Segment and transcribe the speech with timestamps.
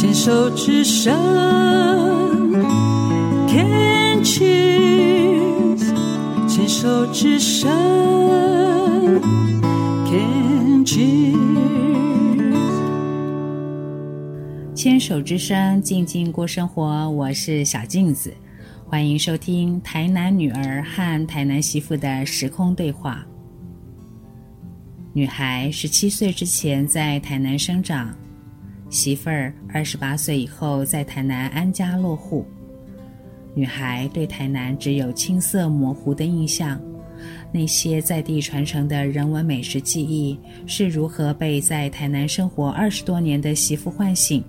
[0.00, 1.14] 牵手之声
[3.46, 5.78] ，Can cheers，
[6.48, 7.70] 牵手之声
[10.06, 11.36] ，Can cheers，
[14.74, 17.10] 牵手之声，静静过生活。
[17.10, 18.32] 我是小镜子，
[18.86, 23.22] 欢迎收听台南女儿和台南媳妇的时空对话。
[25.12, 28.16] 女孩十七岁之前在台南生长，
[28.90, 32.44] 媳妇儿二十八岁以后在台南安家落户。
[33.54, 36.80] 女孩对台南只有青涩模糊的印象，
[37.52, 44.44] 那些在地传承的人文美食记忆是如何被在台南生活二十多年的媳妇唤醒？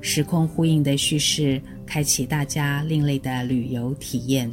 [0.00, 4.52] 时空呼应的叙事，开启大家另类的旅游体验。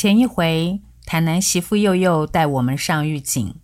[0.00, 3.56] 前一回，台南媳妇祐祐带我们上玉井，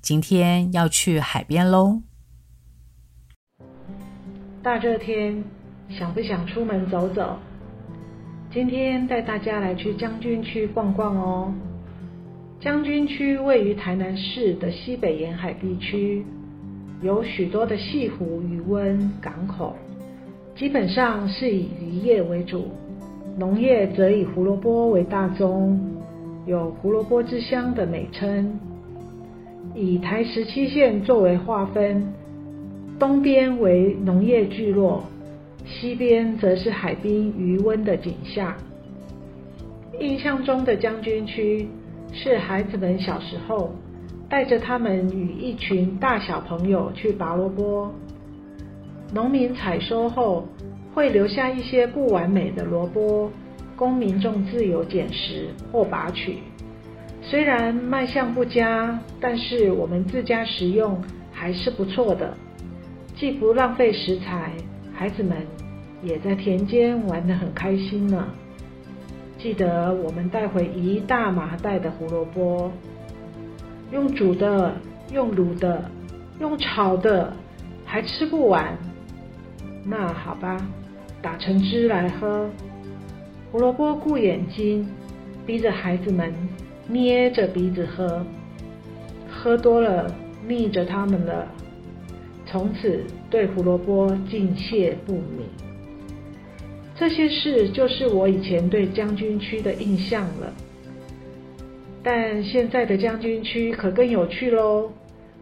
[0.00, 2.00] 今天要去海边喽。
[4.62, 5.44] 大热天，
[5.90, 7.38] 想不想出门走走？
[8.50, 11.52] 今天带大家来去将军区逛逛哦。
[12.58, 16.24] 将军区位于台南市的西北沿海地区，
[17.02, 19.76] 有许多的潟湖、渔温、港口，
[20.56, 22.70] 基本上是以渔业为主。
[23.38, 25.78] 农业则以胡萝卜为大宗，
[26.46, 28.58] 有“胡萝卜之乡”的美称。
[29.74, 32.14] 以台十七线作为划分，
[32.98, 35.04] 东边为农业聚落，
[35.66, 38.54] 西边则是海滨渔温的景象。
[40.00, 41.68] 印象中的将军区，
[42.14, 43.70] 是孩子们小时候
[44.30, 47.90] 带着他们与一群大小朋友去拔萝卜，
[49.12, 50.46] 农民采收后，
[50.96, 53.30] 会留下一些不完美的萝卜，
[53.76, 56.38] 供民众自由捡拾或拔取。
[57.20, 60.98] 虽然卖相不佳，但是我们自家食用
[61.30, 62.34] 还是不错的，
[63.14, 64.52] 既不浪费食材，
[64.94, 65.36] 孩子们
[66.02, 68.28] 也在田间玩得很开心呢。
[69.36, 72.72] 记得我们带回一大麻袋的胡萝卜，
[73.92, 74.74] 用煮的，
[75.12, 75.90] 用卤的，
[76.40, 77.36] 用炒的，
[77.84, 78.78] 还吃不完。
[79.84, 80.56] 那好吧。
[81.26, 82.48] 打成汁来喝，
[83.50, 84.88] 胡萝卜顾眼睛，
[85.44, 86.32] 逼着孩子们
[86.86, 88.24] 捏着鼻子喝，
[89.28, 90.14] 喝多了
[90.46, 91.48] 腻着他们了，
[92.46, 95.48] 从此对胡萝卜敬谢不敏。
[96.94, 100.52] 这些事就是我以前对将军区的印象了，
[102.04, 104.92] 但现在的将军区可更有趣喽，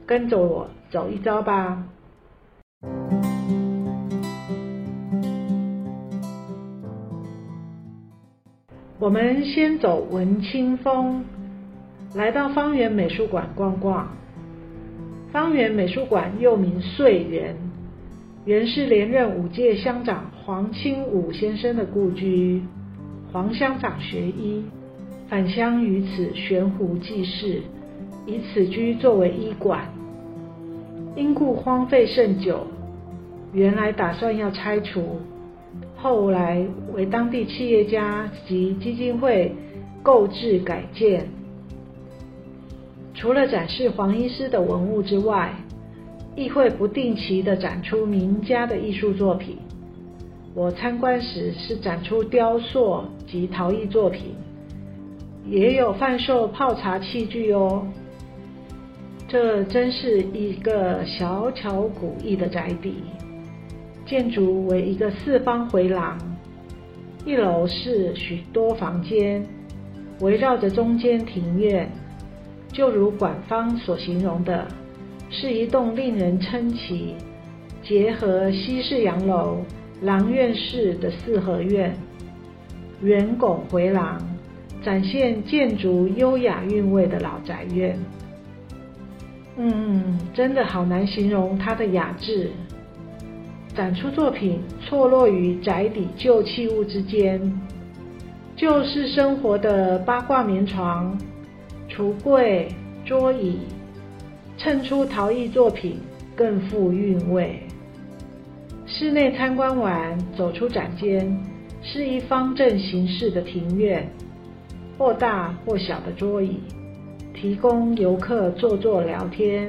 [0.07, 1.87] 跟着我走一遭吧。
[9.05, 11.27] 我们先走文青风，
[12.15, 14.09] 来到方圆美术馆逛逛。
[15.31, 17.55] 方圆美术馆又名岁园，
[18.47, 22.63] 原是连任五届乡长黄清武先生的故居。
[23.31, 24.65] 黄乡长学医，
[25.29, 27.61] 返乡于此悬壶济世，
[28.25, 29.87] 以此居作为医馆。
[31.15, 32.67] 因故荒废甚久，
[33.53, 35.21] 原来打算要拆除。
[36.05, 39.51] 后来为当地企业家及基金会
[40.03, 41.31] 购置改建。
[43.15, 45.55] 除了展示黄医师的文物之外，
[46.37, 49.57] 亦会不定期的展出名家的艺术作品。
[50.55, 54.35] 我参观时是展出雕塑及陶艺作品，
[55.47, 57.87] 也有贩售泡茶器具哦。
[59.27, 62.97] 这真是一个小巧古意的宅邸。
[64.07, 66.19] 建筑为一个四方回廊，
[67.25, 69.45] 一楼是许多房间，
[70.21, 71.91] 围绕着中间庭院，
[72.71, 74.67] 就如馆方所形容的，
[75.31, 77.15] 是一栋令人称奇、
[77.83, 79.65] 结合西式洋楼、
[80.03, 81.97] 廊院式的四合院，
[83.01, 84.21] 圆拱回廊，
[84.83, 87.99] 展现建筑优雅韵味的老宅院。
[89.57, 92.51] 嗯，真的好难形容它的雅致。
[93.75, 97.41] 展出作品错落于宅邸旧器物之间，
[98.55, 101.19] 旧式生活的八卦棉床、
[101.89, 102.69] 橱柜、
[103.05, 103.59] 桌椅，
[104.57, 105.99] 衬出陶艺作品
[106.37, 107.59] 更富韵味。
[108.87, 111.37] 室内参观完，走出展间，
[111.83, 114.09] 是一方正形式的庭院，
[114.97, 116.61] 或大或小的桌椅，
[117.35, 119.69] 提供游客坐坐聊天，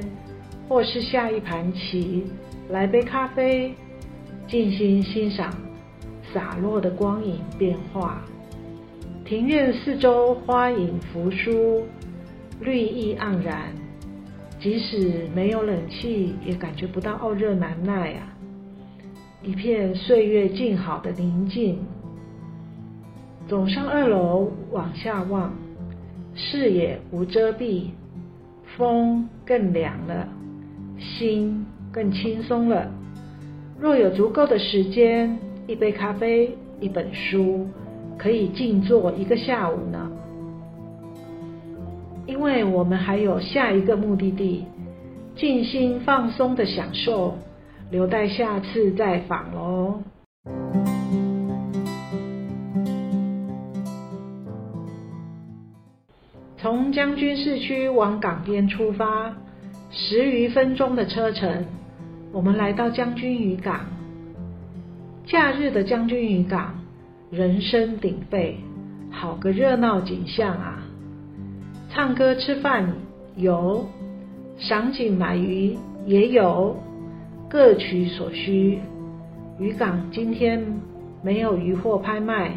[0.68, 2.24] 或是下一盘棋，
[2.68, 3.74] 来杯咖啡，
[4.48, 5.52] 静心欣赏
[6.32, 8.22] 洒落的光影变化。
[9.24, 11.84] 庭院四周花影扶疏，
[12.60, 13.72] 绿意盎然，
[14.60, 18.32] 即使没有冷气，也感觉不到傲热难耐啊！
[19.42, 21.78] 一片岁月静好的宁静。
[23.48, 25.52] 走上二楼，往下望，
[26.34, 27.90] 视野无遮蔽，
[28.76, 30.28] 风更凉了，
[30.98, 32.90] 心更轻松了。
[33.78, 37.68] 若有足够的时间，一杯咖啡，一本书，
[38.16, 40.10] 可以静坐一个下午呢。
[42.26, 44.64] 因为我们还有下一个目的地，
[45.36, 47.36] 静心放松的享受，
[47.90, 50.00] 留待下次再访喽。
[56.58, 59.36] 从将军市区往港边出发，
[59.90, 61.64] 十余分钟的车程，
[62.36, 63.86] 我们来到将军渔港。
[65.24, 66.74] 假日的将军渔港，
[67.30, 68.58] 人声鼎沸，
[69.10, 70.82] 好个热闹景象啊！
[71.88, 72.92] 唱歌吃饭
[73.36, 73.88] 有，
[74.58, 76.76] 赏景买鱼也有，
[77.48, 78.80] 各取所需。
[79.58, 80.62] 渔港今天
[81.22, 82.52] 没有渔货拍卖。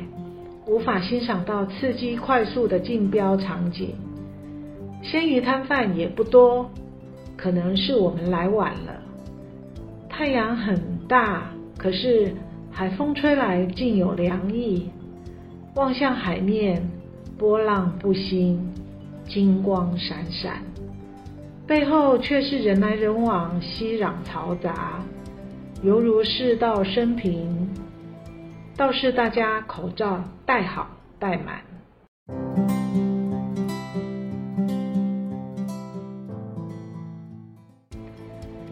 [0.68, 3.96] 无法欣赏到刺激快速的竞标场景，
[5.02, 6.70] 鲜鱼摊贩也不多，
[7.38, 9.04] 可能是我们来晚了。
[10.20, 10.78] 太阳很
[11.08, 11.44] 大，
[11.78, 12.36] 可是
[12.70, 14.90] 海风吹来竟有凉意。
[15.76, 16.92] 望向海面，
[17.38, 18.60] 波浪不兴，
[19.26, 20.62] 金光闪闪，
[21.66, 25.00] 背后却是人来人往，熙攘嘈杂，
[25.84, 27.70] 犹如世道升平。
[28.76, 32.69] 倒是大家口罩戴好戴满。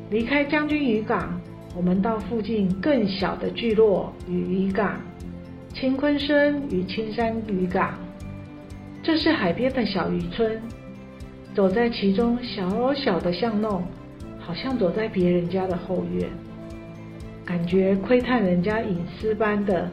[0.09, 1.39] 离开将军渔港，
[1.75, 5.01] 我们到附近更小的聚落与渔港——
[5.75, 7.93] 青昆生与青山渔港。
[9.03, 10.61] 这是海边的小渔村，
[11.53, 13.83] 走在其中小小的巷弄，
[14.39, 16.29] 好像走在别人家的后院。
[17.45, 19.89] 感觉窥探人家隐私般的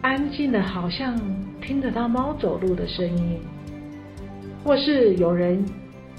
[0.00, 1.18] 安静的，好像
[1.60, 3.38] 听得到猫走路的声音，
[4.64, 5.64] 或是有人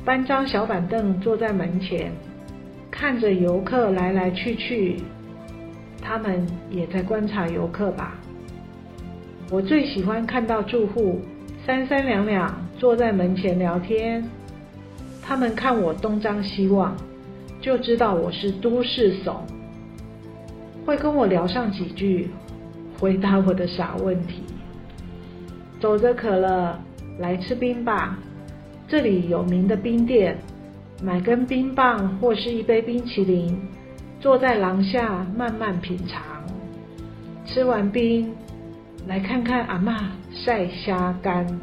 [0.03, 2.11] 搬张小板凳坐在门前，
[2.97, 4.95] 看着游客来来去去，
[6.01, 8.15] 他们也在观察游客吧。
[9.51, 11.19] 我最喜欢看到住户
[11.65, 14.23] 三三两两坐在门前聊天，
[15.21, 16.95] 他们看我东张西望，
[17.59, 19.45] 就知道我是都市怂。
[20.85, 22.29] 会跟我聊上几句，
[22.97, 24.41] 回答我的傻问题。
[25.81, 26.79] 走着渴了，
[27.19, 28.17] 来吃冰吧。
[28.87, 30.37] 这里有名的冰店，
[31.03, 33.59] 买根冰棒或是一杯冰淇淋，
[34.19, 36.21] 坐在廊下慢慢品尝。
[37.45, 38.33] 吃完冰，
[39.05, 39.97] 来看看阿嬷
[40.33, 41.59] 晒虾干。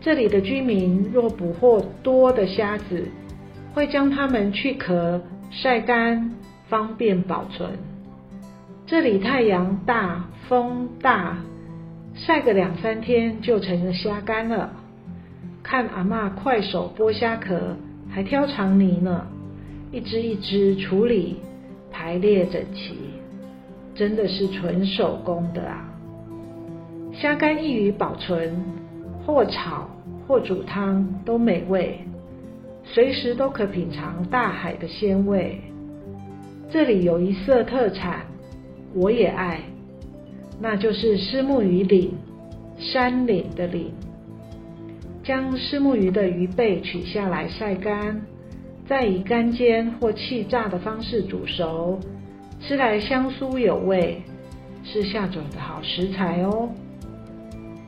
[0.00, 3.08] 这里的居民若捕获多的虾子，
[3.72, 6.32] 会将它们去壳晒干，
[6.68, 7.70] 方便保存。
[8.86, 11.38] 这里太阳大，风大，
[12.14, 14.70] 晒个两三天就成了虾干了。
[15.62, 17.76] 看阿嬷快手剥虾壳，
[18.16, 19.26] 还挑长泥呢，
[19.92, 21.36] 一只一只处理，
[21.92, 22.96] 排列整齐，
[23.94, 25.86] 真的是纯手工的啊！
[27.12, 28.56] 虾干易于保存，
[29.26, 29.86] 或炒
[30.26, 32.00] 或煮汤都美味，
[32.84, 35.60] 随时都可品尝大海的鲜味。
[36.70, 38.24] 这里有一色特产。
[38.94, 39.60] 我也爱，
[40.58, 42.12] 那就是虱目鱼鳞，
[42.78, 43.92] 山岭的岭。
[45.26, 48.22] 将虱目鱼的鱼背取下来晒干，
[48.86, 51.98] 再以干煎或气炸的方式煮熟，
[52.60, 54.22] 吃来香酥有味，
[54.84, 56.68] 是下酒的好食材哦。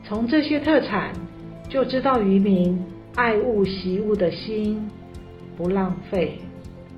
[0.03, 1.13] 从这些特产
[1.69, 2.77] 就知道渔民
[3.15, 4.89] 爱物惜物的心，
[5.55, 6.39] 不浪费，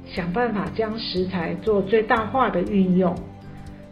[0.08, 3.16] 想办法将食材做最大化的运用。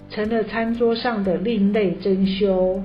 [0.09, 2.81] 成了餐桌上的另类珍馐。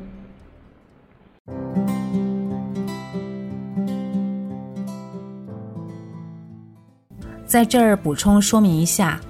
[7.55, 9.21] 在这儿补充说明一下，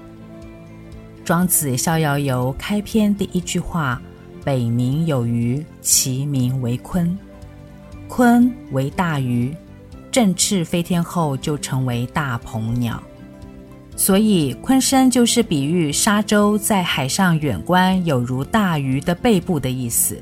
[1.26, 4.00] 《庄子·逍遥游》开篇第一句话
[4.42, 7.14] ：“北冥有鱼，其名为鲲。
[8.08, 9.54] 鲲为大鱼，
[10.10, 13.02] 振翅飞天后就成为大鹏鸟。
[13.94, 20.18] 所以鲲身就是比喻沙洲在海上远观有如大鱼的背部的意思。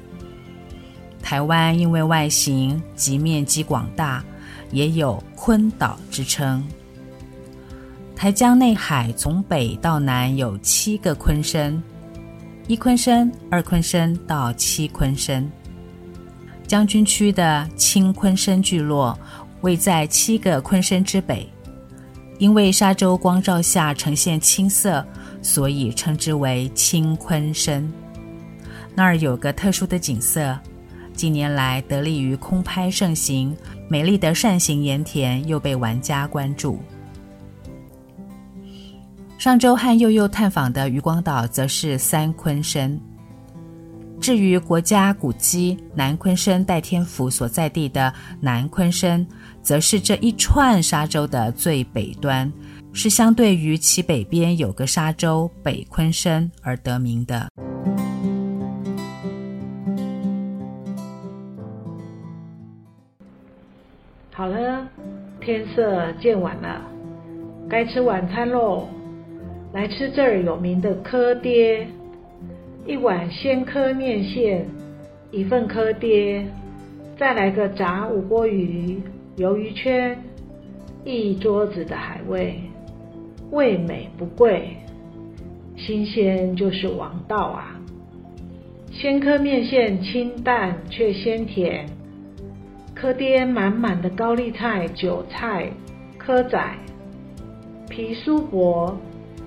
[1.22, 4.24] 台湾因为外形及面积广大，
[4.72, 6.66] 也有鲲岛之称。
[8.14, 11.76] 台江内海从北到南有七个鲲鯓，
[12.68, 15.44] 一鲲鯓、二鲲鯓到七鲲鯓。
[16.66, 19.18] 将军区的青鲲鯓聚落
[19.62, 21.48] 位在七个鲲鯓之北。
[22.38, 25.04] 因为沙洲光照下呈现青色，
[25.42, 27.84] 所以称之为青鲲鯓。
[28.94, 30.58] 那儿有个特殊的景色，
[31.14, 33.56] 近年来得力于空拍盛行，
[33.88, 36.80] 美丽的扇形盐田又被玩家关注。
[39.42, 42.96] 上周和祐祐探访的渔光岛，则是三鲲鯓。
[44.20, 49.26] 至于国家古迹南鲲鯓代天府所在地的南鲲鯓，
[49.60, 52.52] 则是这一串沙洲的最北端，
[52.92, 57.48] 是相对于其北边有个沙洲北鲲鯓而得名的。
[64.30, 64.86] 好了，
[65.40, 66.80] 天色渐晚了，
[67.68, 68.88] 该吃晚餐喽。
[69.72, 71.86] 来吃这儿有名的蚵嗲。
[72.84, 74.66] 一碗鲜蚵面线，
[75.30, 76.44] 一份蚵嗲，
[77.16, 79.00] 再来个炸五锅鱼、
[79.36, 80.18] 鱿鱼圈，
[81.04, 82.60] 一桌子的海味，
[83.50, 84.76] 味美不贵，
[85.76, 87.80] 新鲜就是王道啊！
[88.90, 91.86] 鲜蚵面线清淡却鲜甜，
[93.00, 95.70] 蚵嗲满满的高丽菜、韭菜、
[96.18, 96.60] 蚵仔，
[97.88, 98.98] 皮酥薄，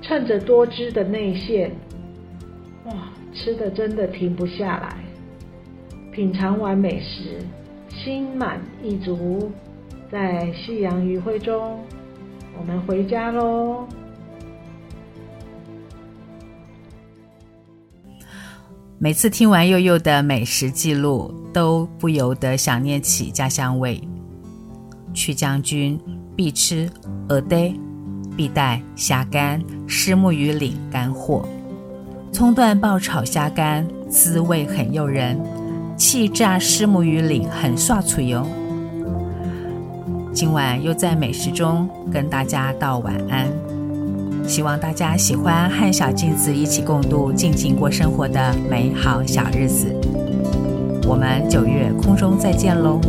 [0.07, 1.71] 趁着多汁的内馅，
[2.85, 2.93] 哇！
[3.33, 5.03] 吃的真的停不下来，
[6.11, 7.43] 品尝完美食，
[7.89, 9.51] 心满意足，
[10.11, 11.79] 在夕阳余晖中，
[12.55, 13.87] 我们回家喽。
[18.99, 23.99] 每次听完祐祐的美食记录，都不由得想念起家乡味。
[25.15, 25.99] 去将军
[26.35, 26.89] 必吃
[27.27, 27.75] 蚵嗲，
[28.37, 31.45] 必带虾干、虱目鱼鳞干货。
[32.31, 35.37] 葱段爆炒虾干，滋味很诱人；
[35.97, 38.45] 气炸虱目鱼鳞很涮嘴哟。
[40.33, 43.47] 今晚又在美食中跟大家道晚安，
[44.45, 49.95] 希望大家喜欢和小镜子一起共度静静过生活的美好小日子。
[51.07, 52.99] 我们九月空中再见喽！